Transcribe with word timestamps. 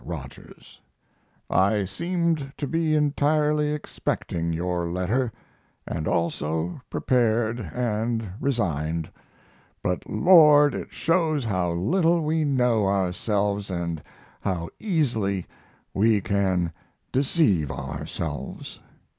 ROGERS, 0.03 0.81
I 1.47 1.85
seemed 1.85 2.51
to 2.57 2.65
be 2.65 2.95
entirely 2.95 3.71
expecting 3.71 4.51
your 4.51 4.87
letter, 4.89 5.31
and 5.85 6.07
also 6.07 6.81
prepared 6.89 7.59
and 7.71 8.27
resigned; 8.39 9.11
but 9.83 10.09
Lord, 10.09 10.73
it 10.73 10.91
shows 10.91 11.45
how 11.45 11.73
little 11.73 12.19
we 12.23 12.43
know 12.43 12.87
ourselves 12.87 13.69
and 13.69 14.01
how 14.39 14.69
easily 14.79 15.45
we 15.93 16.19
can 16.19 16.73
deceive 17.11 17.69
ourselves. 17.71 18.79